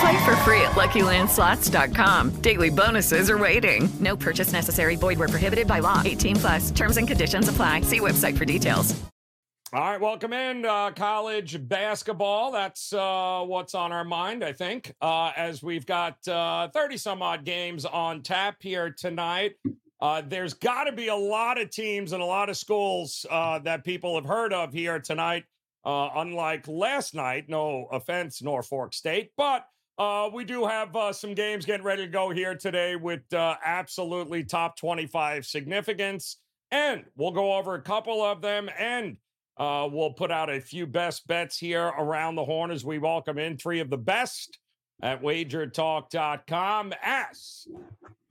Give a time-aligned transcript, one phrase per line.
[0.00, 2.40] Play for free at LuckyLandSlots.com.
[2.40, 3.86] Daily bonuses are waiting.
[4.00, 4.96] No purchase necessary.
[4.96, 6.00] Void where prohibited by law.
[6.02, 6.70] 18 plus.
[6.70, 7.82] Terms and conditions apply.
[7.82, 8.98] See website for details.
[9.74, 12.50] All right, welcome in uh, college basketball.
[12.50, 17.22] That's uh, what's on our mind, I think, uh, as we've got 30 uh, some
[17.22, 19.52] odd games on tap here tonight.
[20.00, 23.60] Uh, there's got to be a lot of teams and a lot of schools uh,
[23.60, 25.44] that people have heard of here tonight.
[25.84, 29.66] unlike last night, no offense, Norfolk State, but
[30.00, 33.56] uh, we do have uh, some games getting ready to go here today with uh,
[33.62, 36.38] absolutely top 25 significance.
[36.70, 39.18] And we'll go over a couple of them and
[39.58, 43.36] uh, we'll put out a few best bets here around the horn as we welcome
[43.36, 44.58] in three of the best
[45.02, 47.66] at wagertalk.com as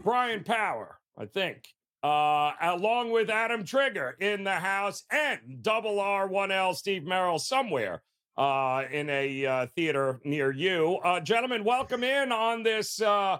[0.01, 1.67] Brian Power, I think,
[2.01, 8.01] uh, along with Adam Trigger in the house and double R1L Steve Merrill somewhere
[8.39, 10.97] uh, in a uh, theater near you.
[11.03, 13.01] Uh, gentlemen, welcome in on this.
[13.01, 13.37] Uh,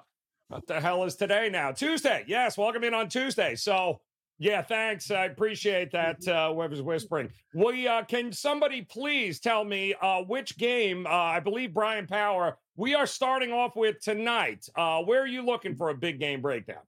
[0.49, 1.71] what the hell is today now?
[1.71, 2.25] Tuesday.
[2.27, 3.55] Yes, welcome in on Tuesday.
[3.55, 4.01] So,
[4.39, 5.09] yeah, thanks.
[5.09, 6.27] I appreciate that.
[6.27, 7.29] Uh, whoever's whispering.
[7.53, 11.07] We uh, can somebody please tell me uh, which game?
[11.07, 12.57] Uh, I believe Brian Power.
[12.75, 14.65] We are starting off with tonight.
[14.75, 16.83] Uh, where are you looking for a big game breakdown?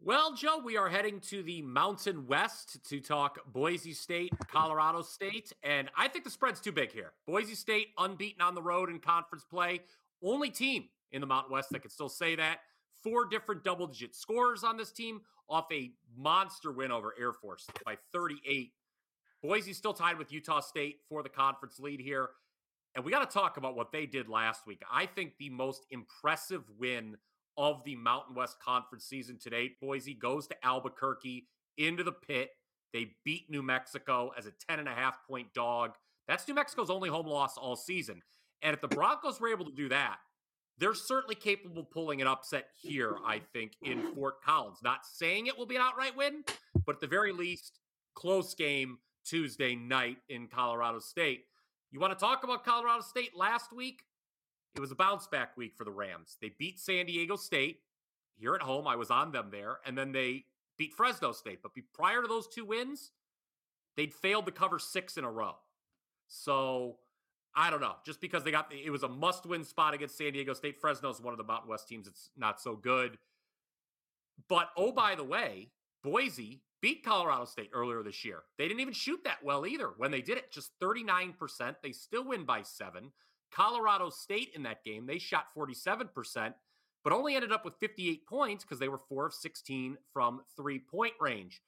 [0.00, 5.52] Well, Joe, we are heading to the Mountain West to talk Boise State, Colorado State,
[5.62, 7.12] and I think the spread's too big here.
[7.26, 9.80] Boise State unbeaten on the road in conference play,
[10.22, 12.58] only team in the Mountain West that can still say that.
[13.02, 17.66] Four different double digit scores on this team off a monster win over Air Force
[17.84, 18.72] by 38.
[19.42, 22.30] Boise still tied with Utah State for the conference lead here.
[22.94, 24.82] And we got to talk about what they did last week.
[24.90, 27.16] I think the most impressive win
[27.56, 29.80] of the Mountain West Conference season to date.
[29.80, 31.46] Boise goes to Albuquerque
[31.78, 32.50] into the pit.
[32.92, 35.92] They beat New Mexico as a 10 and a half point dog.
[36.28, 38.22] That's New Mexico's only home loss all season.
[38.62, 40.18] And if the Broncos were able to do that,
[40.78, 44.78] they're certainly capable of pulling an upset here, I think, in Fort Collins.
[44.82, 46.42] Not saying it will be an outright win,
[46.84, 47.78] but at the very least,
[48.14, 51.44] close game Tuesday night in Colorado State.
[51.92, 54.02] You want to talk about Colorado State last week?
[54.74, 56.36] It was a bounce back week for the Rams.
[56.40, 57.80] They beat San Diego State
[58.36, 58.86] here at home.
[58.86, 59.78] I was on them there.
[59.86, 60.44] And then they
[60.76, 61.60] beat Fresno State.
[61.62, 63.12] But prior to those two wins,
[63.96, 65.54] they'd failed to cover six in a row.
[66.26, 66.96] So
[67.54, 67.94] I don't know.
[68.04, 70.80] Just because they got it was a must win spot against San Diego State.
[70.80, 73.18] Fresno's one of the Mountain West teams that's not so good.
[74.48, 75.70] But oh, by the way,
[76.02, 78.42] Boise beat Colorado State earlier this year.
[78.58, 81.76] They didn't even shoot that well either when they did it, just 39%.
[81.82, 83.12] They still win by seven.
[83.54, 86.54] Colorado State in that game, they shot 47%,
[87.04, 90.78] but only ended up with 58 points because they were four of 16 from three
[90.78, 91.62] point range.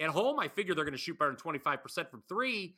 [0.00, 2.76] At home, I figure they're going to shoot better than 25% from three,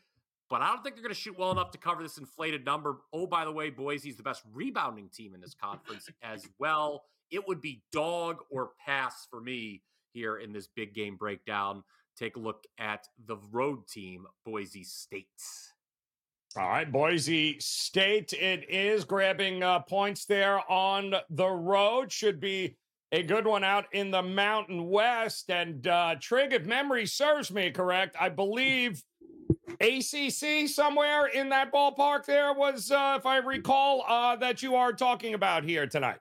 [0.48, 2.98] but I don't think they're going to shoot well enough to cover this inflated number.
[3.12, 7.04] Oh, by the way, Boise's the best rebounding team in this conference as well.
[7.30, 11.82] It would be dog or pass for me here in this big game breakdown.
[12.16, 15.26] Take a look at the road team, Boise State.
[16.58, 22.10] All right, Boise State, it is grabbing uh, points there on the road.
[22.10, 22.78] Should be
[23.12, 25.50] a good one out in the Mountain West.
[25.50, 29.02] And uh, Trig, if memory serves me correct, I believe
[29.80, 34.94] ACC somewhere in that ballpark there was, uh, if I recall, uh, that you are
[34.94, 36.20] talking about here tonight.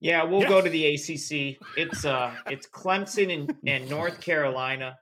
[0.00, 0.48] Yeah, we'll yes.
[0.48, 1.58] go to the ACC.
[1.76, 4.96] It's uh, it's Clemson and, and North Carolina.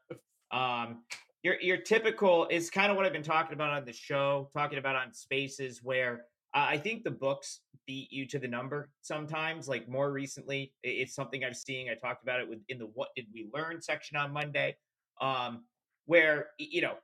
[0.50, 1.05] Um,
[1.42, 4.78] your your typical is kind of what I've been talking about on the show, talking
[4.78, 9.69] about on spaces where uh, I think the books beat you to the number sometimes.
[9.69, 11.88] Like more recently, it's something I'm seeing.
[11.88, 14.76] I talked about it with in the "What Did We Learn" section on Monday,
[15.20, 15.64] um,
[16.06, 16.94] where you know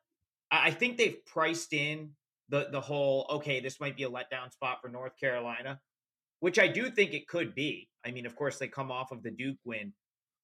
[0.51, 2.11] I think they've priced in
[2.49, 5.81] the the whole okay, this might be a letdown spot for North Carolina,
[6.41, 7.89] which I do think it could be.
[8.05, 9.93] I mean, of course, they come off of the Duke win,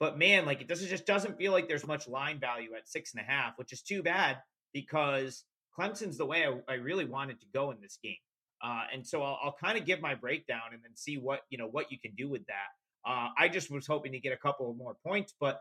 [0.03, 3.15] but man, like it doesn't just doesn't feel like there's much line value at six
[3.15, 4.39] and a half, which is too bad
[4.73, 5.45] because
[5.79, 8.17] Clemson's the way I, I really wanted to go in this game.
[8.61, 11.59] Uh, and so I'll, I'll kind of give my breakdown and then see what you
[11.59, 13.09] know what you can do with that.
[13.09, 15.61] Uh, I just was hoping to get a couple of more points, but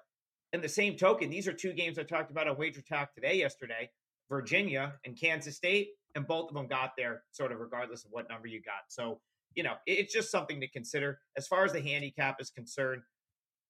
[0.53, 3.35] in the same token, these are two games I talked about on Wager Talk today,
[3.35, 3.91] yesterday,
[4.27, 8.27] Virginia and Kansas State, and both of them got there sort of regardless of what
[8.27, 8.85] number you got.
[8.87, 9.19] So
[9.53, 13.03] you know it's just something to consider as far as the handicap is concerned.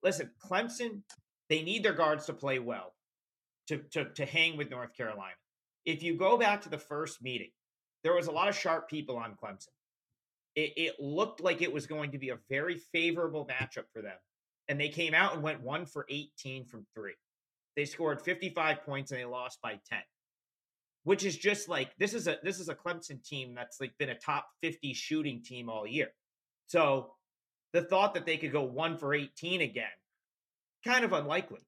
[0.03, 1.01] Listen, Clemson,
[1.50, 2.94] they need their guards to play well
[3.68, 5.36] to to to hang with North Carolina.
[5.86, 7.51] If you go back to the first meeting
[8.03, 9.68] there was a lot of sharp people on Clemson.
[10.56, 14.18] It, it looked like it was going to be a very favorable matchup for them.
[14.68, 17.13] And they came out and went one for 18 from three.
[17.75, 20.00] They scored 55 points and they lost by 10
[21.03, 24.09] which is just like this is a this is a Clemson team that's like been
[24.09, 26.09] a top 50 shooting team all year.
[26.68, 27.13] So
[27.73, 29.88] the thought that they could go 1 for 18 again
[30.83, 31.59] kind of unlikely.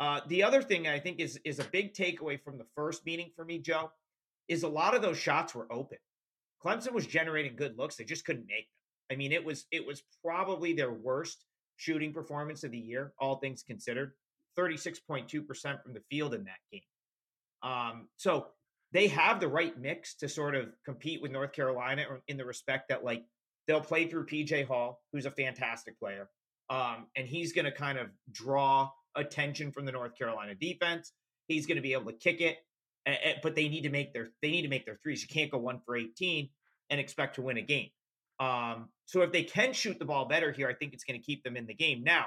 [0.00, 3.30] Uh, the other thing I think is is a big takeaway from the first meeting
[3.36, 3.90] for me, Joe,
[4.48, 5.98] is a lot of those shots were open.
[6.64, 9.14] Clemson was generating good looks, they just couldn't make them.
[9.14, 11.44] I mean, it was it was probably their worst
[11.76, 14.12] shooting performance of the year, all things considered.
[14.58, 16.82] 36.2% from the field in that game.
[17.62, 18.48] Um, so
[18.92, 22.90] they have the right mix to sort of compete with North Carolina in the respect
[22.90, 23.24] that like
[23.66, 26.28] they'll play through PJ Hall, who's a fantastic player.
[26.70, 31.12] Um, and he's going to kind of draw attention from the North Carolina defense.
[31.48, 32.58] He's going to be able to kick it
[33.42, 35.22] but they need to make their they need to make their threes.
[35.22, 36.48] You can't go one for 18
[36.90, 37.88] and expect to win a game.
[38.38, 41.24] Um, so if they can shoot the ball better here, I think it's going to
[41.24, 42.02] keep them in the game.
[42.02, 42.26] Now,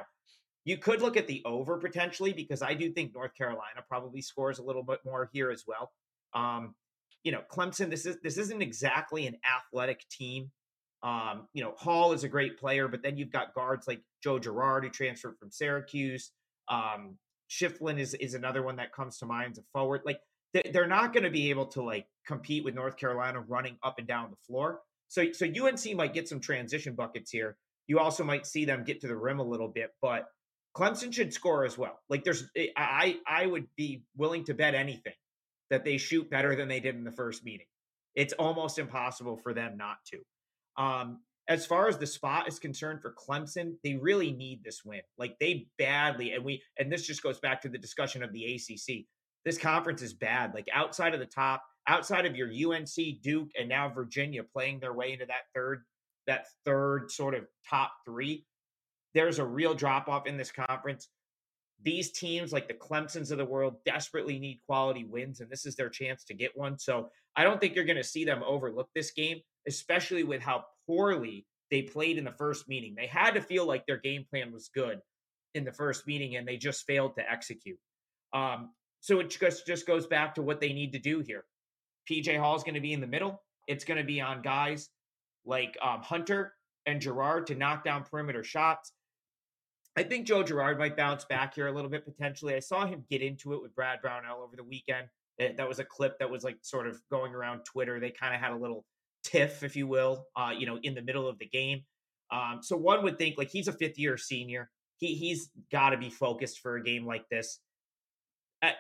[0.64, 4.60] you could look at the over potentially because I do think North Carolina probably scores
[4.60, 5.92] a little bit more here as well.
[6.34, 6.76] Um,
[7.24, 10.52] you know, Clemson, this is this isn't exactly an athletic team.
[11.06, 14.40] Um, you know, Hall is a great player, but then you've got guards like Joe
[14.40, 16.31] Girard who transferred from Syracuse.
[16.68, 20.02] Um, Schieffelin is is another one that comes to mind as a forward.
[20.04, 20.19] Like
[20.72, 24.07] they're not going to be able to like compete with North Carolina running up and
[24.07, 24.80] down the floor.
[25.07, 27.56] So so UNC might get some transition buckets here.
[27.86, 30.25] You also might see them get to the rim a little bit, but
[30.75, 32.00] Clemson should score as well.
[32.10, 35.13] Like there's eh, I I would be willing to bet anything
[35.69, 37.68] that they shoot better than they did in the first meeting.
[38.16, 40.18] It's almost impossible for them not to.
[40.77, 45.01] Um, as far as the spot is concerned for Clemson, they really need this win.
[45.18, 48.56] Like they badly, and we, and this just goes back to the discussion of the
[48.56, 49.06] ACC
[49.45, 50.54] this conference is bad.
[50.54, 54.94] Like outside of the top, outside of your UNC, Duke, and now Virginia playing their
[54.94, 55.83] way into that third,
[56.27, 58.45] that third sort of top three,
[59.13, 61.10] there's a real drop off in this conference.
[61.83, 65.75] These teams, like the Clemsons of the world, desperately need quality wins, and this is
[65.75, 66.80] their chance to get one.
[66.80, 70.66] So I don't think you're going to see them overlook this game, especially with how
[70.88, 72.96] poorly they played in the first meeting.
[72.96, 75.00] They had to feel like their game plan was good
[75.54, 77.80] in the first meeting, and they just failed to execute.
[78.34, 78.72] Um,
[79.02, 81.46] so it just, just goes back to what they need to do here.
[82.10, 83.42] PJ Hall is going to be in the middle.
[83.68, 84.90] It's going to be on guys
[85.46, 86.54] like um, Hunter
[86.86, 88.92] and Girard to knock down perimeter shots.
[89.98, 92.54] I think Joe Girard might bounce back here a little bit potentially.
[92.54, 95.08] I saw him get into it with Brad Brownell over the weekend.
[95.40, 98.00] That was a clip that was like sort of going around Twitter.
[98.00, 98.86] They kind of had a little
[99.25, 101.83] tiff, if you will, uh, you know, in the middle of the game.
[102.31, 104.69] Um, so one would think like he's a fifth year senior.
[104.98, 107.60] He he's got to be focused for a game like this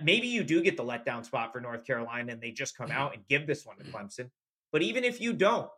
[0.01, 3.13] maybe you do get the letdown spot for North Carolina and they just come out
[3.13, 4.29] and give this one to Clemson.
[4.71, 5.69] But even if you don't,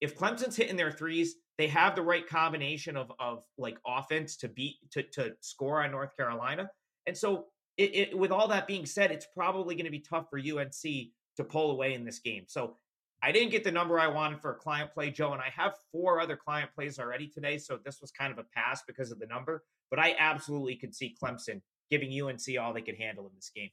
[0.00, 4.48] if Clemson's hitting their threes, they have the right combination of of like offense to
[4.48, 6.70] beat to to score on North Carolina.
[7.06, 10.26] And so it, it, with all that being said, it's probably going to be tough
[10.30, 10.72] for UNC
[11.36, 12.44] to pull away in this game.
[12.46, 12.76] So
[13.22, 15.74] I didn't get the number I wanted for a client play, Joe, and I have
[15.92, 17.58] four other client plays already today.
[17.58, 19.62] So this was kind of a pass because of the number.
[19.90, 21.60] But I absolutely could see Clemson
[21.90, 23.70] giving UNC all they could handle in this game.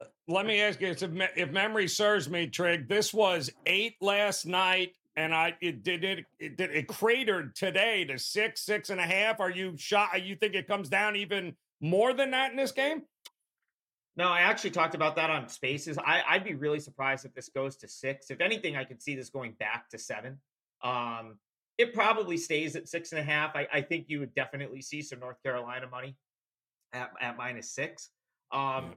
[0.00, 4.44] Uh, let me ask you, if, if memory serves me, Trig, this was eight last
[4.44, 9.00] night, and I it did it, it did it cratered today to six, six and
[9.00, 9.40] a half.
[9.40, 10.22] Are you shot?
[10.22, 13.02] You think it comes down even more than that in this game?
[14.16, 15.98] No, I actually talked about that on Spaces.
[15.98, 18.30] I, would be really surprised if this goes to six.
[18.30, 20.38] If anything, I could see this going back to seven.
[20.82, 21.38] Um,
[21.76, 23.54] it probably stays at six and a half.
[23.54, 26.16] I, I think you would definitely see some North Carolina money
[26.94, 28.08] at, at minus six.
[28.50, 28.94] Um,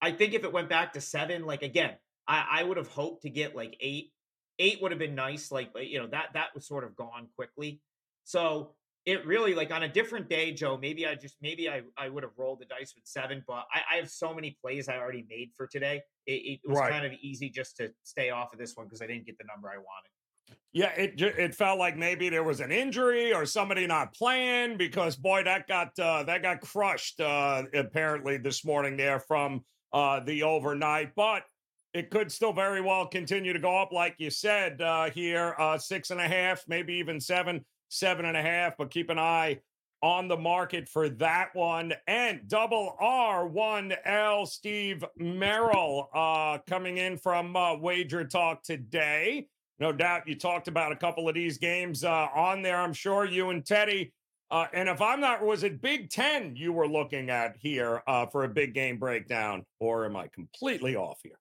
[0.00, 1.94] I think if it went back to seven, like again,
[2.28, 4.12] I, I would have hoped to get like eight.
[4.60, 7.80] Eight would have been nice, like you know that that was sort of gone quickly.
[8.22, 8.74] So
[9.06, 10.78] it really like on a different day, Joe.
[10.80, 13.80] Maybe I just maybe I I would have rolled the dice with seven, but I,
[13.92, 16.02] I have so many plays I already made for today.
[16.26, 16.90] It, it was right.
[16.90, 19.44] kind of easy just to stay off of this one because I didn't get the
[19.44, 20.58] number I wanted.
[20.72, 25.16] Yeah, it it felt like maybe there was an injury or somebody not playing because
[25.16, 30.42] boy, that got uh, that got crushed uh, apparently this morning there from uh, the
[30.42, 31.44] overnight, but
[31.92, 35.78] it could still very well continue to go up, like you said uh, here, uh,
[35.78, 38.76] six and a half, maybe even seven, seven and a half.
[38.76, 39.60] But keep an eye
[40.02, 41.94] on the market for that one.
[42.06, 49.48] And double R one L Steve Merrill uh, coming in from uh, Wager Talk today.
[49.80, 52.76] No doubt you talked about a couple of these games uh, on there.
[52.76, 54.12] I'm sure you and Teddy.
[54.50, 58.26] Uh, and if I'm not, was it Big Ten you were looking at here uh,
[58.26, 61.38] for a big game breakdown, or am I completely off here?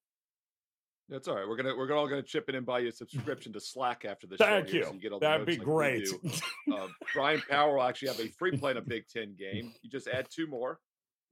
[1.09, 1.47] That's all right.
[1.47, 4.25] We're gonna we're all gonna chip in and buy you a subscription to Slack after
[4.25, 4.45] the show.
[4.45, 4.83] Thank you.
[4.85, 6.07] So you get all That'd be like great.
[6.73, 9.73] Uh, Brian Power will actually have a free play in a Big Ten game.
[9.81, 10.79] You just add two more.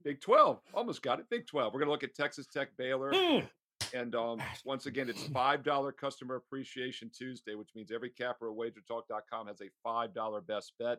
[0.04, 1.26] Big Twelve, almost got it.
[1.30, 1.72] Big Twelve.
[1.72, 3.48] We're gonna look at Texas Tech, Baylor, Mm.
[3.94, 8.56] and um, once again, it's five dollar customer appreciation Tuesday, which means every capper at
[8.56, 10.98] WagerTalk.com has a five dollar best bet.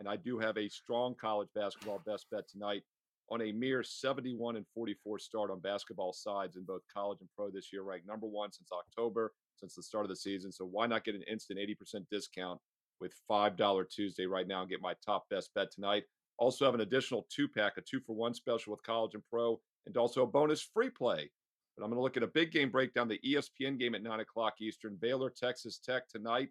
[0.00, 2.82] And I do have a strong college basketball best bet tonight
[3.30, 7.50] on a mere 71 and 44 start on basketball sides in both college and pro
[7.50, 10.52] this year, ranked number one since October, since the start of the season.
[10.52, 12.60] So why not get an instant 80% discount
[13.00, 16.04] with $5 Tuesday right now and get my top best bet tonight?
[16.38, 19.60] Also have an additional two pack, a two for one special with college and pro,
[19.86, 21.30] and also a bonus free play.
[21.76, 24.20] But I'm going to look at a big game breakdown, the ESPN game at nine
[24.20, 26.50] o'clock Eastern, Baylor, Texas Tech tonight.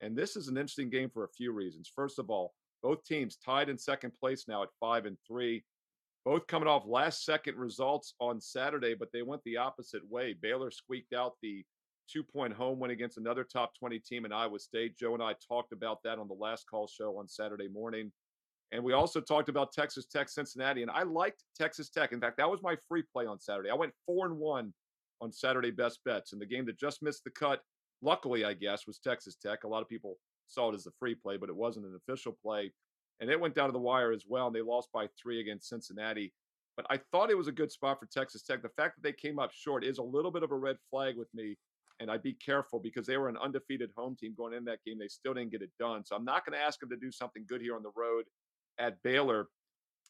[0.00, 1.90] And this is an interesting game for a few reasons.
[1.94, 5.64] First of all, both teams tied in second place now at five and three
[6.24, 10.34] both coming off last second results on Saturday, but they went the opposite way.
[10.40, 11.64] Baylor squeaked out the
[12.10, 14.96] two point home win against another top 20 team in Iowa State.
[14.96, 18.10] Joe and I talked about that on the last call show on Saturday morning.
[18.72, 20.82] And we also talked about Texas Tech, Cincinnati.
[20.82, 22.12] And I liked Texas Tech.
[22.12, 23.70] In fact, that was my free play on Saturday.
[23.70, 24.72] I went four and one
[25.20, 26.32] on Saturday best bets.
[26.32, 27.60] And the game that just missed the cut,
[28.02, 29.64] luckily, I guess, was Texas Tech.
[29.64, 30.16] A lot of people
[30.48, 32.72] saw it as a free play, but it wasn't an official play
[33.20, 34.48] and it went down to the wire as well.
[34.48, 36.32] And they lost by three against Cincinnati.
[36.76, 38.62] But I thought it was a good spot for Texas Tech.
[38.62, 41.16] The fact that they came up short is a little bit of a red flag
[41.16, 41.56] with me.
[42.00, 44.98] And I'd be careful because they were an undefeated home team going in that game.
[44.98, 46.04] They still didn't get it done.
[46.04, 48.24] So I'm not going to ask them to do something good here on the road
[48.78, 49.48] at Baylor.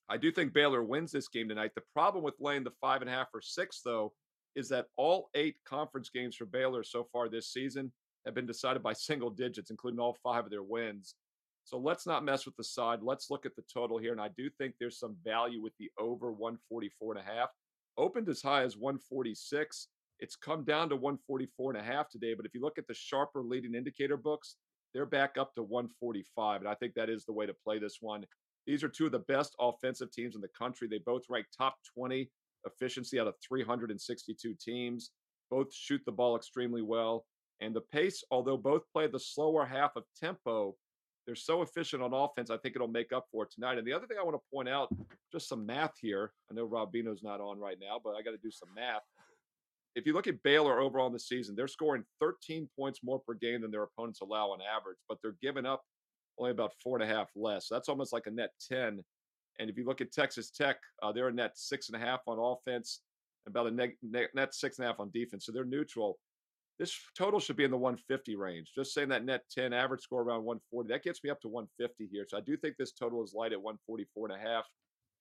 [0.08, 1.72] I do think Baylor wins this game tonight.
[1.74, 4.12] The problem with laying the five and a half or six, though,
[4.56, 7.92] is that all eight conference games for Baylor so far this season
[8.24, 11.14] have been decided by single digits, including all five of their wins.
[11.64, 13.00] So let's not mess with the side.
[13.02, 14.12] Let's look at the total here.
[14.12, 17.48] And I do think there's some value with the over 144 and a half.
[17.96, 19.88] Opened as high as 146.
[20.20, 22.34] It's come down to 144 and a half today.
[22.34, 24.56] But if you look at the sharper leading indicator books,
[24.92, 26.60] they're back up to 145.
[26.60, 28.24] And I think that is the way to play this one.
[28.66, 30.86] These are two of the best offensive teams in the country.
[30.88, 32.30] They both rank top 20
[32.66, 35.10] efficiency out of 362 teams.
[35.50, 37.26] Both shoot the ball extremely well.
[37.60, 40.74] And the pace, although both play the slower half of tempo,
[41.26, 42.50] they're so efficient on offense.
[42.50, 43.78] I think it'll make up for it tonight.
[43.78, 44.88] And the other thing I want to point out,
[45.32, 46.32] just some math here.
[46.50, 49.02] I know Rob Bino's not on right now, but I got to do some math.
[49.94, 53.34] If you look at Baylor overall in the season, they're scoring 13 points more per
[53.34, 55.82] game than their opponents allow on average, but they're giving up
[56.38, 57.68] only about four and a half less.
[57.68, 59.00] So that's almost like a net 10.
[59.60, 62.20] And if you look at Texas Tech, uh, they're a net six and a half
[62.26, 63.00] on offense,
[63.46, 65.46] about a net six and a half on defense.
[65.46, 66.18] So they're neutral.
[66.78, 68.72] This total should be in the 150 range.
[68.74, 72.08] Just saying that net 10 average score around 140, that gets me up to 150
[72.10, 72.24] here.
[72.28, 74.66] So I do think this total is light at 144 and a half.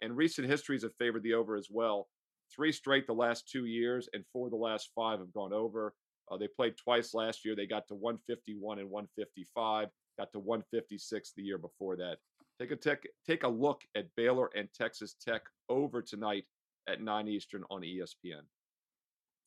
[0.01, 2.07] And recent histories have favored the over as well.
[2.53, 5.93] Three straight the last two years, and four the last five have gone over.
[6.31, 7.55] Uh, they played twice last year.
[7.55, 12.17] They got to 151 and 155, got to 156 the year before that.
[12.59, 16.45] Take a tech, take a look at Baylor and Texas Tech over tonight
[16.87, 18.43] at 9 Eastern on ESPN.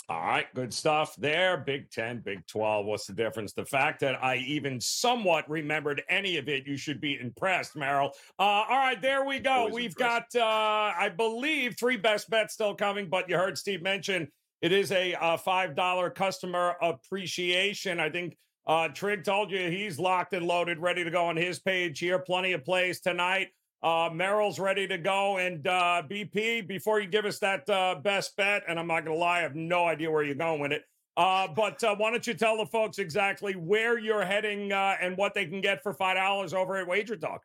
[0.08, 1.56] All right, good stuff there.
[1.56, 2.86] Big 10, Big 12.
[2.86, 3.52] What's the difference?
[3.52, 8.12] The fact that I even somewhat remembered any of it, you should be impressed, Merrill.
[8.38, 9.50] Uh, all right, there we go.
[9.50, 10.34] Always We've impressed.
[10.34, 14.28] got, uh, I believe, three best bets still coming, but you heard Steve mention
[14.62, 17.98] it is a uh, $5 customer appreciation.
[17.98, 18.36] I think
[18.68, 22.20] uh, Trig told you he's locked and loaded, ready to go on his page here.
[22.20, 23.48] Plenty of plays tonight.
[23.82, 25.38] Uh, Merrill's ready to go.
[25.38, 29.16] And uh, BP, before you give us that uh, best bet, and I'm not going
[29.16, 30.82] to lie, I have no idea where you're going with it.
[31.16, 35.16] Uh, but uh, why don't you tell the folks exactly where you're heading uh, and
[35.16, 37.42] what they can get for $5 over at Wager Talk?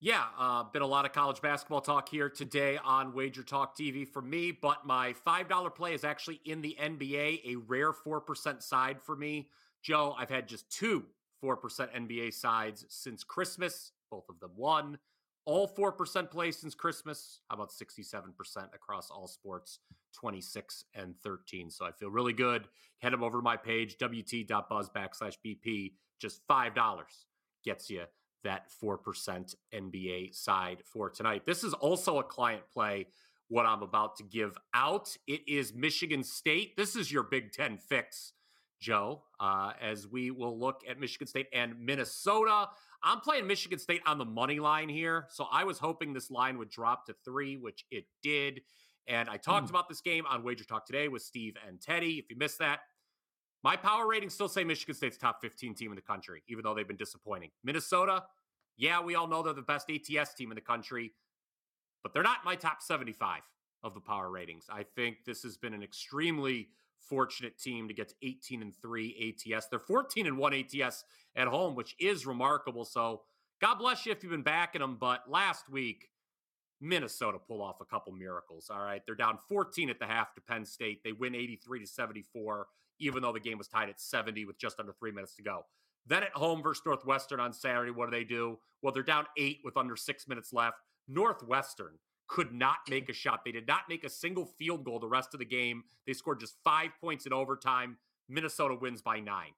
[0.00, 4.06] Yeah, uh, been a lot of college basketball talk here today on Wager Talk TV
[4.06, 9.00] for me, but my $5 play is actually in the NBA, a rare 4% side
[9.00, 9.48] for me.
[9.82, 11.04] Joe, I've had just two
[11.42, 11.56] 4%
[11.94, 13.92] NBA sides since Christmas.
[14.10, 14.98] Both of them won.
[15.46, 17.40] All 4% plays since Christmas.
[17.48, 19.78] How about 67% across all sports,
[20.14, 21.70] 26 and 13.
[21.70, 22.66] So I feel really good.
[23.00, 25.92] Head them over to my page, wt.buzz backslash BP.
[26.18, 26.72] Just $5
[27.64, 28.04] gets you
[28.44, 31.44] that 4% NBA side for tonight.
[31.46, 33.06] This is also a client play
[33.48, 35.16] what I'm about to give out.
[35.26, 36.76] It is Michigan State.
[36.76, 38.32] This is your Big Ten fix,
[38.80, 42.68] Joe, uh, as we will look at Michigan State and Minnesota.
[43.04, 45.26] I'm playing Michigan State on the money line here.
[45.30, 48.62] So I was hoping this line would drop to three, which it did.
[49.06, 49.70] And I talked mm.
[49.70, 52.14] about this game on Wager Talk today with Steve and Teddy.
[52.18, 52.80] If you missed that,
[53.62, 56.74] my power ratings still say Michigan State's top 15 team in the country, even though
[56.74, 57.50] they've been disappointing.
[57.62, 58.24] Minnesota,
[58.76, 61.12] yeah, we all know they're the best ATS team in the country,
[62.02, 63.40] but they're not my top 75
[63.82, 64.66] of the power ratings.
[64.70, 66.68] I think this has been an extremely
[67.08, 69.66] fortunate team to get to 18 and 3 ATS.
[69.68, 71.04] They're 14 and 1 ATS
[71.36, 72.84] at home, which is remarkable.
[72.84, 73.22] So,
[73.60, 74.96] God bless you if you've been backing them.
[75.00, 76.08] But last week,
[76.80, 78.68] Minnesota pulled off a couple miracles.
[78.70, 79.00] All right.
[79.06, 81.02] They're down 14 at the half to Penn State.
[81.02, 82.66] They win 83 to 74
[83.00, 85.64] even though the game was tied at 70 with just under three minutes to go.
[86.06, 88.58] Then at home versus Northwestern on Saturday, what do they do?
[88.82, 90.76] Well, they're down eight with under six minutes left.
[91.08, 93.40] Northwestern could not make a shot.
[93.44, 95.84] They did not make a single field goal the rest of the game.
[96.06, 97.98] They scored just five points in overtime.
[98.28, 99.52] Minnesota wins by nine.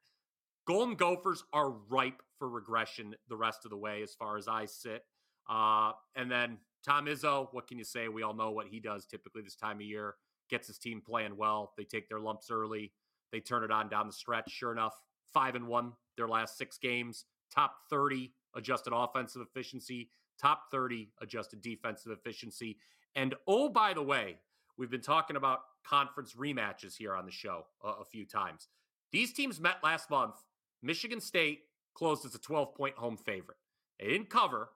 [0.67, 4.67] Golden Gophers are ripe for regression the rest of the way, as far as I
[4.67, 5.05] sit.
[5.49, 8.09] Uh, and then Tom Izzo, what can you say?
[8.09, 10.15] We all know what he does typically this time of year.
[10.51, 11.73] Gets his team playing well.
[11.77, 12.93] They take their lumps early.
[13.33, 14.51] They turn it on down the stretch.
[14.51, 14.95] Sure enough,
[15.33, 21.61] five and one their last six games, top 30 adjusted offensive efficiency, top 30 adjusted
[21.61, 22.78] defensive efficiency.
[23.14, 24.37] And oh, by the way,
[24.76, 28.69] we've been talking about conference rematches here on the show a, a few times.
[29.12, 30.35] These teams met last month.
[30.83, 31.61] Michigan State
[31.95, 33.59] closed as a 12 point home favorite.
[33.99, 34.71] They didn't cover,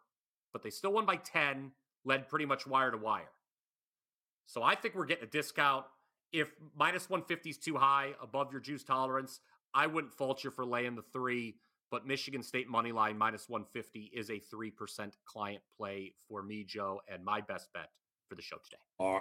[0.52, 1.72] but they still won by 10,
[2.04, 3.30] led pretty much wire to wire.
[4.46, 5.84] So I think we're getting a discount
[6.32, 9.40] if minus 150 is too high above your juice tolerance,
[9.74, 11.56] I wouldn't fault you for laying the three.
[11.90, 17.00] But Michigan State money line minus 150 is a 3% client play for me, Joe,
[17.08, 17.90] and my best bet
[18.28, 18.76] for the show today.
[19.00, 19.20] Uh,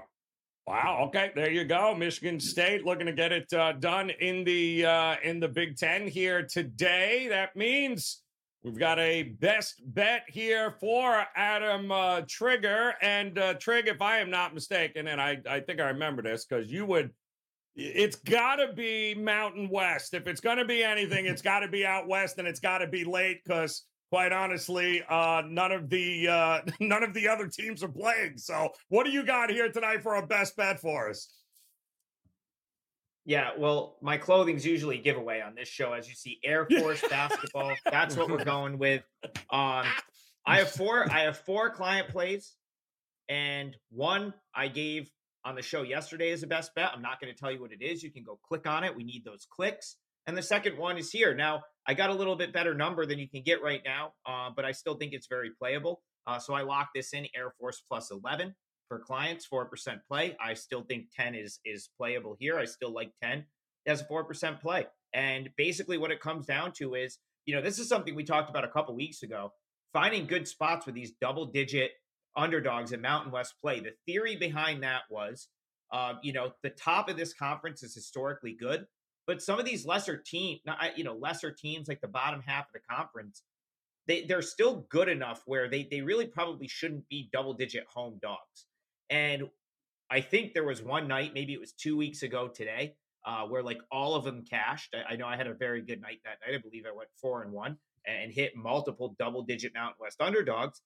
[0.68, 1.06] wow.
[1.08, 1.32] Okay.
[1.36, 1.96] There you go.
[1.96, 6.08] Michigan State looking to get it uh, done in the uh, in the Big Ten
[6.08, 7.28] here today.
[7.30, 8.22] That means
[8.64, 12.94] We've got a best bet here for Adam uh, Trigger.
[13.02, 16.46] And uh, Trig, if I am not mistaken, and I, I think I remember this
[16.46, 17.12] because you would,
[17.80, 20.14] it's got to be Mountain West.
[20.14, 22.80] If it's going to be anything, it's got to be out west and it's got
[22.80, 27.48] to be late because quite honestly, uh, none of the uh, none of the other
[27.48, 28.38] teams are playing.
[28.38, 31.30] So, what do you got here tonight for a best bet for us?
[33.26, 35.94] Yeah, well, my clothing's usually giveaway on this show.
[35.94, 37.74] As you see, Air Force basketball.
[37.86, 39.04] That's what we're going with.
[39.52, 39.86] Um,
[40.46, 41.10] I have four.
[41.10, 42.54] I have four client plays,
[43.30, 45.10] and one I gave
[45.46, 46.92] on the show yesterday as a best bet.
[46.94, 48.04] I'm not going to tell you what it is.
[48.04, 48.96] You can go click on it.
[48.96, 49.96] We need those clicks.
[50.28, 51.34] And the second one is here.
[51.34, 54.50] Now, I got a little bit better number than you can get right now, uh,
[54.56, 56.02] but I still think it's very playable.
[56.28, 58.54] Uh, so I locked this in Air Force plus 11
[58.88, 59.68] for clients, 4%
[60.08, 60.36] play.
[60.44, 62.60] I still think 10 is is playable here.
[62.60, 63.46] I still like 10
[63.88, 64.86] as a 4% play.
[65.14, 68.50] And basically what it comes down to is, you know, this is something we talked
[68.50, 69.54] about a couple weeks ago,
[69.94, 71.92] finding good spots with these double digit
[72.40, 73.80] underdogs in Mountain West play.
[73.80, 75.48] The theory behind that was,
[75.92, 78.86] uh, you know, the top of this conference is historically good,
[79.28, 80.62] but some of these lesser teams,
[80.96, 83.44] you know, lesser teams like the bottom half of the conference,
[84.08, 88.20] they, they're still good enough where they, they really probably shouldn't be double digit home
[88.22, 88.66] dogs.
[89.10, 89.50] And
[90.10, 93.62] I think there was one night, maybe it was two weeks ago today, uh, where
[93.62, 94.96] like all of them cashed.
[94.96, 96.58] I, I, know I had a very good night that night.
[96.58, 100.82] I believe I went four and one and hit multiple double digit Mountain West underdogs.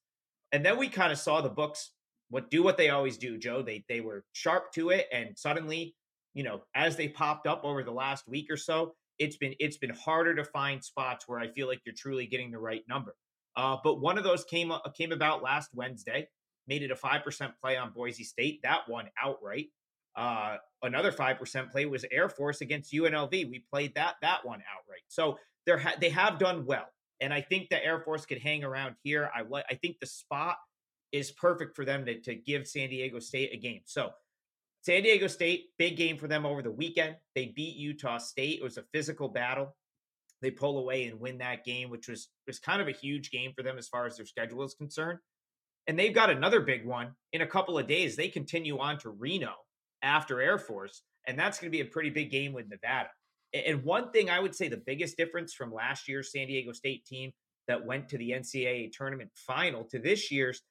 [0.53, 1.91] And then we kind of saw the books
[2.29, 3.61] what do what they always do, Joe.
[3.61, 5.95] They they were sharp to it, and suddenly,
[6.33, 9.77] you know, as they popped up over the last week or so, it's been it's
[9.77, 13.15] been harder to find spots where I feel like you're truly getting the right number.
[13.55, 16.27] Uh, but one of those came came about last Wednesday
[16.67, 18.61] made it a 5% play on Boise State.
[18.63, 19.67] That one outright.
[20.15, 23.31] Uh, another 5% play was Air Force against UNLV.
[23.31, 25.01] We played that that one outright.
[25.07, 26.85] So they're ha- they have done well.
[27.23, 29.31] And I think the Air Force could hang around here.
[29.33, 30.57] I I think the spot
[31.13, 33.81] is perfect for them to, to give San Diego State a game.
[33.85, 34.11] So
[34.81, 37.15] San Diego State, big game for them over the weekend.
[37.35, 38.59] They beat Utah State.
[38.59, 39.73] It was a physical battle.
[40.41, 43.53] They pull away and win that game, which was was kind of a huge game
[43.55, 45.19] for them as far as their schedule is concerned.
[45.87, 48.17] And they've got another big one in a couple of days.
[48.17, 49.53] They continue on to Reno
[50.01, 53.09] after Air Force, and that's going to be a pretty big game with Nevada.
[53.53, 57.05] And one thing I would say the biggest difference from last year's San Diego State
[57.05, 57.31] team
[57.67, 60.61] that went to the NCAA tournament final to this year's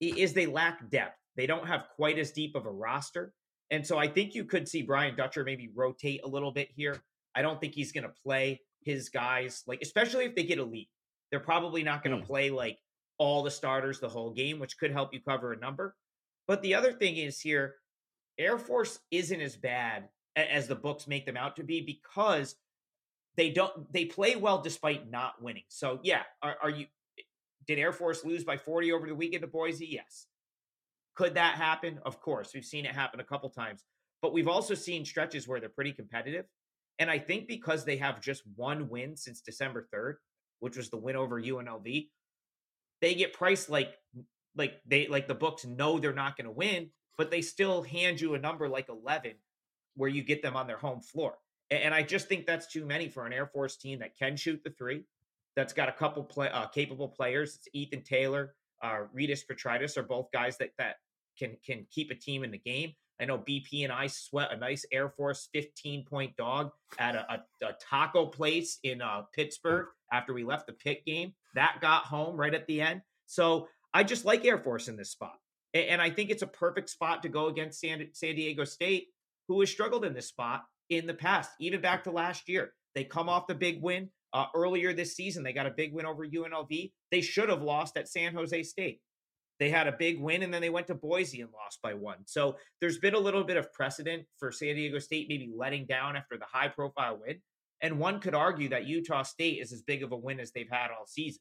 [0.00, 1.18] is they lack depth.
[1.36, 3.32] They don't have quite as deep of a roster.
[3.70, 7.00] And so I think you could see Brian Dutcher maybe rotate a little bit here.
[7.34, 10.88] I don't think he's going to play his guys, like, especially if they get elite.
[11.30, 12.26] They're probably not going to mm.
[12.26, 12.78] play like
[13.18, 15.94] all the starters the whole game, which could help you cover a number.
[16.46, 17.74] But the other thing is here,
[18.38, 22.56] Air Force isn't as bad as the books make them out to be because
[23.36, 25.64] they don't they play well despite not winning.
[25.68, 26.86] So yeah, are, are you
[27.66, 29.86] did Air Force lose by 40 over the weekend to Boise?
[29.86, 30.26] Yes.
[31.16, 31.98] Could that happen?
[32.04, 32.52] Of course.
[32.54, 33.82] We've seen it happen a couple times.
[34.22, 36.44] But we've also seen stretches where they're pretty competitive.
[36.98, 40.14] And I think because they have just one win since December 3rd,
[40.60, 42.08] which was the win over UNLV,
[43.00, 43.94] they get priced like
[44.56, 48.20] like they like the books know they're not going to win, but they still hand
[48.20, 49.32] you a number like 11
[49.96, 51.34] where you get them on their home floor.
[51.70, 54.60] And I just think that's too many for an Air Force team that can shoot
[54.62, 55.02] the three,
[55.56, 57.56] that's got a couple play, uh, capable players.
[57.56, 60.96] It's Ethan Taylor, uh, Rytis Petraitis are both guys that that
[61.38, 62.92] can can keep a team in the game.
[63.20, 67.26] I know BP and I sweat a nice Air Force 15 point dog at a,
[67.32, 71.32] a, a taco place in uh, Pittsburgh after we left the pit game.
[71.54, 73.00] That got home right at the end.
[73.26, 75.38] So I just like Air Force in this spot.
[75.72, 79.08] And, and I think it's a perfect spot to go against San, San Diego State,
[79.48, 82.72] who has struggled in this spot in the past, even back to last year.
[82.94, 85.42] They come off the big win uh, earlier this season.
[85.42, 86.92] They got a big win over UNLV.
[87.10, 89.00] They should have lost at San Jose State.
[89.58, 92.18] They had a big win and then they went to Boise and lost by one.
[92.26, 96.16] So there's been a little bit of precedent for San Diego State maybe letting down
[96.16, 97.40] after the high profile win.
[97.80, 100.70] And one could argue that Utah State is as big of a win as they've
[100.70, 101.40] had all season.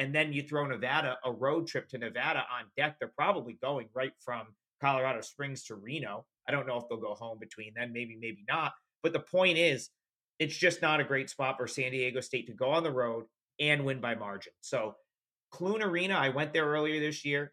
[0.00, 2.96] And then you throw Nevada, a road trip to Nevada on deck.
[2.98, 4.46] They're probably going right from
[4.80, 6.24] Colorado Springs to Reno.
[6.48, 8.72] I don't know if they'll go home between then, maybe, maybe not.
[9.02, 9.90] But the point is,
[10.38, 13.26] it's just not a great spot for San Diego State to go on the road
[13.60, 14.54] and win by margin.
[14.62, 14.94] So
[15.52, 17.52] Clune Arena, I went there earlier this year.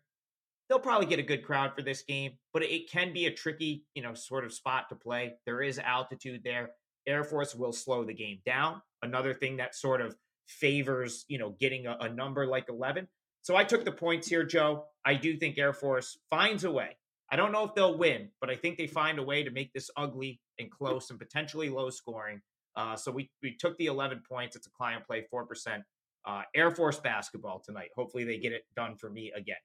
[0.69, 3.83] They'll probably get a good crowd for this game, but it can be a tricky,
[3.93, 5.33] you know, sort of spot to play.
[5.45, 6.69] There is altitude there.
[7.05, 8.81] Air Force will slow the game down.
[9.01, 10.15] Another thing that sort of
[10.47, 13.07] favors, you know, getting a, a number like 11.
[13.41, 14.85] So I took the points here, Joe.
[15.05, 16.97] I do think Air Force finds a way.
[17.31, 19.73] I don't know if they'll win, but I think they find a way to make
[19.73, 22.41] this ugly and close and potentially low scoring.
[22.75, 24.55] Uh, so we we took the 11 points.
[24.55, 25.83] It's a client play, four percent
[26.25, 27.89] uh, Air Force basketball tonight.
[27.95, 29.57] Hopefully, they get it done for me again.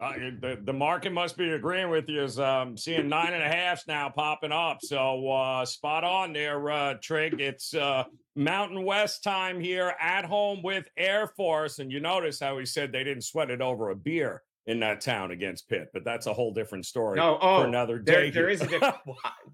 [0.00, 2.22] Uh, the, the market must be agreeing with you.
[2.24, 4.78] Is um, seeing nine and a halfs now popping up.
[4.82, 7.40] So uh, spot on there, uh, Trig.
[7.40, 8.04] It's uh,
[8.34, 12.90] Mountain West time here at home with Air Force, and you notice how he said
[12.90, 16.32] they didn't sweat it over a beer in that town against Pitt, but that's a
[16.32, 17.16] whole different story.
[17.16, 18.30] No, oh, for another day.
[18.30, 18.96] There, there is a different,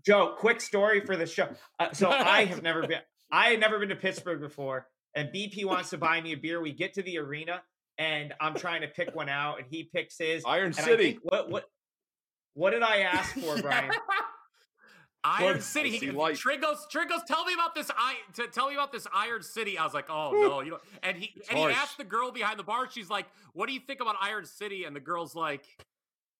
[0.06, 0.34] Joe.
[0.38, 1.48] Quick story for the show.
[1.78, 3.00] Uh, so I have never been.
[3.30, 6.60] I had never been to Pittsburgh before and BP wants to buy me a beer.
[6.60, 7.62] We get to the arena
[8.00, 11.18] and I'm trying to pick one out, and he picks his Iron City.
[11.22, 11.64] what what
[12.54, 13.92] what did I ask for, Brian?
[15.22, 15.62] Iron what?
[15.62, 15.90] City.
[15.90, 17.90] He, Trigos, Trigos, tell me about this.
[17.94, 19.76] I to tell me about this Iron City.
[19.76, 20.78] I was like, oh no, you know.
[21.02, 21.74] And he it's and harsh.
[21.74, 22.88] he asked the girl behind the bar.
[22.90, 25.66] She's like, "What do you think about Iron City?" And the girl's like,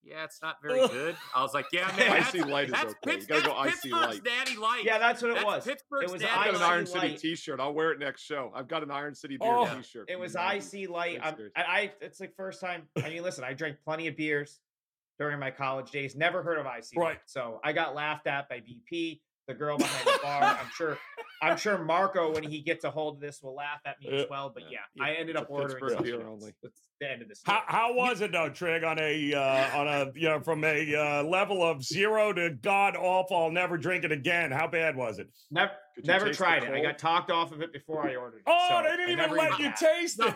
[0.03, 1.17] yeah, it's not very good.
[1.35, 2.23] I was like, yeah, man.
[2.23, 2.95] IC Light is okay.
[3.05, 4.25] Pitts, you gotta go IC Light.
[4.25, 4.83] Daddy light.
[4.85, 5.65] Yeah, that's what it that's was.
[5.65, 7.17] Pittsburgh's it was I've got an Iron City.
[7.17, 7.61] T-shirt.
[7.61, 8.51] I'll wear it next show.
[8.55, 10.11] I've got an Iron City beer oh, T-shirt.
[10.11, 11.21] It was IC Light.
[11.23, 12.83] I, I, it's like first time.
[12.97, 14.61] I mean, listen, I drank plenty of beers
[15.19, 16.17] during my college days.
[16.17, 17.09] Never heard of icy right.
[17.09, 17.21] light.
[17.27, 20.43] So I got laughed at by BP the girl behind the bar.
[20.43, 20.99] I'm sure
[21.43, 24.27] I'm sure Marco, when he gets a hold of this, will laugh at me as
[24.29, 24.51] well.
[24.53, 26.53] But yeah, yeah I ended up ordering beer only.
[26.63, 27.41] That's the end of this.
[27.45, 28.85] How, how was it though, Trig?
[28.85, 32.97] On a uh, on a you know from a uh, level of zero to god
[32.97, 34.51] awful, I'll never drink it again.
[34.51, 35.29] How bad was it?
[35.51, 35.73] Never,
[36.05, 36.71] never tried it.
[36.71, 38.43] I got talked off of it before I ordered it.
[38.47, 40.35] Oh, so they didn't even let you taste it.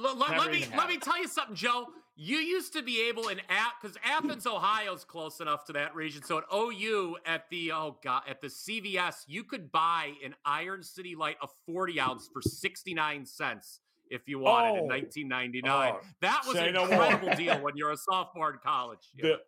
[0.00, 1.86] let, let me let me tell you something, Joe.
[2.16, 5.94] You used to be able in app because Athens, Ohio is close enough to that
[5.96, 6.22] region.
[6.22, 10.82] So at OU at the oh god at the CVS, you could buy an Iron
[10.82, 14.84] City Light a 40 ounce for 69 cents if you wanted oh.
[14.84, 15.92] in 1999.
[15.94, 16.06] Oh.
[16.20, 17.36] That was an no incredible more.
[17.36, 19.10] deal when you're a sophomore in college.
[19.18, 19.40] The,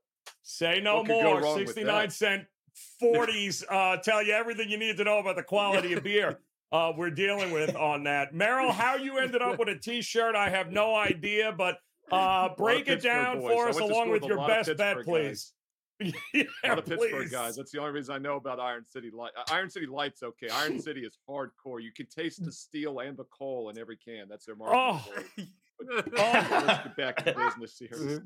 [0.43, 1.57] say no more.
[1.57, 2.45] 69 cent
[3.03, 6.41] 40s uh, tell you everything you need to know about the quality of beer.
[6.73, 8.35] Uh, we're dealing with on that.
[8.35, 11.79] Merrill, how you ended up with a t-shirt, I have no idea, but
[12.13, 13.53] uh, break it down boys.
[13.53, 15.53] for us along with your best bet, please.
[16.35, 17.57] yeah, a lot of Pittsburgh guys.
[17.57, 19.33] That's the only reason I know about Iron City Light.
[19.37, 20.49] Uh, Iron City Light's okay.
[20.49, 21.83] Iron City is hardcore.
[21.83, 24.27] You can taste the steel and the coal in every can.
[24.29, 25.15] That's their marketing.
[25.39, 25.45] Oh.
[25.79, 26.63] But, oh.
[26.67, 28.25] let's get back to business here.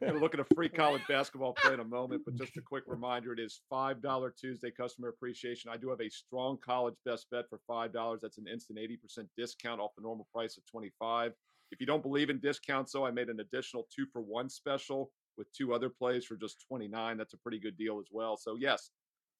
[0.00, 2.84] Gonna look at a free college basketball play in a moment, but just a quick
[2.86, 5.68] reminder: it is five dollar Tuesday customer appreciation.
[5.68, 8.20] I do have a strong college best bet for five dollars.
[8.22, 11.32] That's an instant eighty percent discount off the normal price of twenty five.
[11.72, 15.10] If you don't believe in discounts, though, I made an additional two for one special
[15.38, 17.16] with two other plays for just 29.
[17.16, 18.36] That's a pretty good deal as well.
[18.36, 18.90] So, yes,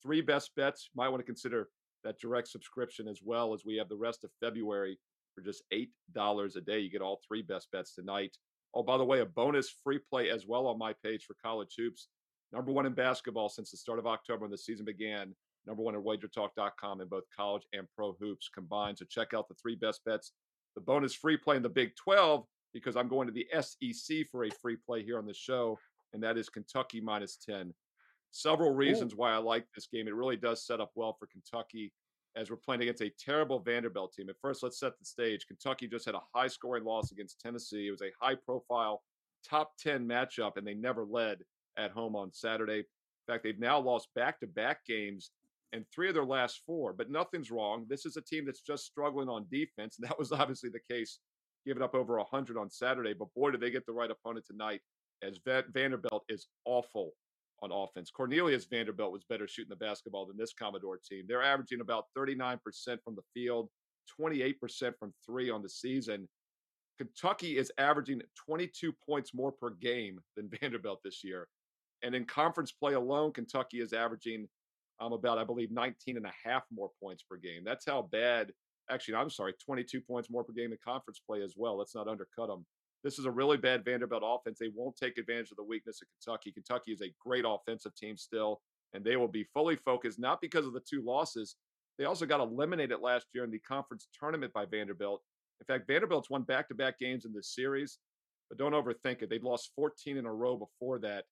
[0.03, 0.89] three best bets.
[0.97, 1.69] Might want to consider
[2.05, 4.99] that direct subscription as well as we have the rest of February
[5.35, 6.81] for just $8 a day.
[6.81, 8.37] You get all three best bets tonight.
[8.75, 11.75] Oh, by the way, a bonus free play as well on my page for college
[11.77, 12.09] hoops.
[12.53, 15.35] Number one in basketball since the start of October when the season began.
[15.67, 18.99] Number one at wagertalk.com in both college and pro hoops combined.
[18.99, 20.33] So check out the three best bets.
[20.75, 24.45] The bonus free play in the Big 12 because I'm going to the SEC for
[24.45, 25.79] a free play here on the show,
[26.13, 27.73] and that is Kentucky minus 10.
[28.31, 29.17] Several reasons Ooh.
[29.17, 30.09] why I like this game.
[30.09, 31.93] It really does set up well for Kentucky
[32.35, 34.31] as we're playing against a terrible Vanderbilt team.
[34.31, 35.47] At first, let's set the stage.
[35.47, 37.89] Kentucky just had a high scoring loss against Tennessee.
[37.89, 39.03] It was a high profile
[39.47, 41.39] top 10 matchup, and they never led
[41.77, 42.79] at home on Saturday.
[42.79, 42.85] In
[43.27, 45.31] fact, they've now lost back to back games
[45.73, 47.87] and three of their last four, but nothing's wrong.
[47.89, 49.99] This is a team that's just struggling on defense.
[49.99, 51.19] And that was obviously the case,
[51.67, 53.15] giving up over 100 on Saturday.
[53.15, 54.81] But boy, did they get the right opponent tonight
[55.23, 55.39] as
[55.73, 57.13] Vanderbilt is awful
[57.63, 58.11] on offense.
[58.11, 61.25] Cornelius Vanderbilt was better shooting the basketball than this Commodore team.
[61.29, 62.59] They're averaging about 39%
[63.05, 63.69] from the field,
[64.21, 66.29] 28% from three on the season.
[66.99, 71.49] Kentucky is averaging 22 points more per game than Vanderbilt this year.
[72.03, 74.49] And in conference play alone, Kentucky is averaging
[75.03, 77.63] um, about, I believe, 19 and a half more points per game.
[77.65, 78.53] That's how bad,
[78.91, 81.77] actually, I'm sorry, 22 points more per game in conference play as well.
[81.77, 82.65] Let's not undercut them.
[83.03, 84.59] This is a really bad Vanderbilt offense.
[84.61, 86.53] They won't take advantage of the weakness of Kentucky.
[86.53, 88.61] Kentucky is a great offensive team still,
[88.95, 91.57] and they will be fully focused, not because of the two losses.
[91.99, 95.21] They also got eliminated last year in the conference tournament by Vanderbilt.
[95.61, 97.99] In fact, Vanderbilt's won back to back games in this series,
[98.49, 99.31] but don't overthink it.
[99.31, 101.25] They'd lost 14 in a row before that.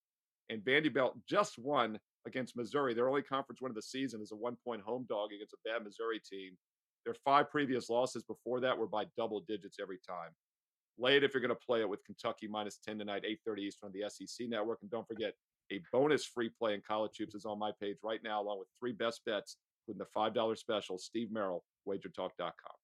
[0.48, 2.94] And Vanderbilt just won against Missouri.
[2.94, 5.68] Their only conference win of the season is a one point home dog against a
[5.68, 6.56] bad Missouri team.
[7.04, 10.30] Their five previous losses before that were by double digits every time.
[10.98, 13.86] Lay it if you're going to play it with Kentucky minus 10 tonight, 8.30 Eastern
[13.86, 14.80] on the SEC network.
[14.82, 15.32] And don't forget,
[15.72, 18.68] a bonus free play in college hoops is on my page right now, along with
[18.78, 19.56] three best bets,
[19.88, 20.98] including the $5 special.
[20.98, 22.79] Steve Merrill, wagertalk.com.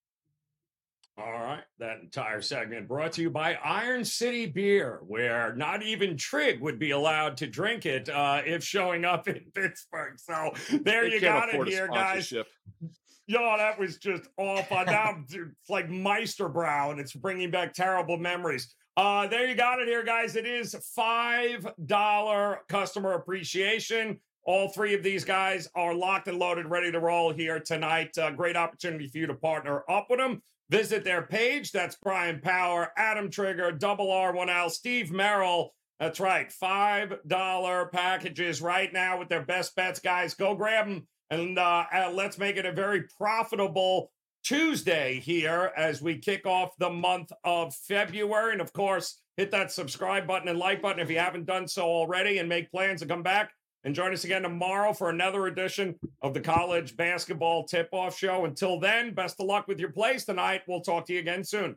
[1.18, 1.62] All right.
[1.78, 6.78] That entire segment brought to you by Iron City Beer, where not even Trig would
[6.78, 10.18] be allowed to drink it uh, if showing up in Pittsburgh.
[10.18, 10.52] So
[10.82, 12.30] there they you got it here, guys.
[12.30, 14.84] Yo, that was just awful.
[14.84, 18.74] now it's like Meister Brau, and it's bringing back terrible memories.
[18.96, 20.36] Uh, there you got it here, guys.
[20.36, 24.20] It is $5 customer appreciation.
[24.44, 28.16] All three of these guys are locked and loaded, ready to roll here tonight.
[28.16, 30.40] Uh, great opportunity for you to partner up with them.
[30.70, 31.70] Visit their page.
[31.70, 35.72] That's Brian Power, Adam Trigger, Double R1L, Steve Merrill.
[36.00, 36.50] That's right.
[36.50, 40.34] $5 packages right now with their best bets, guys.
[40.34, 44.10] Go grab them and uh, uh, let's make it a very profitable
[44.44, 48.52] Tuesday here as we kick off the month of February.
[48.52, 51.84] And of course, hit that subscribe button and like button if you haven't done so
[51.84, 53.52] already and make plans to come back
[53.86, 58.44] and join us again tomorrow for another edition of the college basketball tip off show.
[58.44, 60.62] Until then, best of luck with your plays tonight.
[60.66, 61.76] We'll talk to you again soon.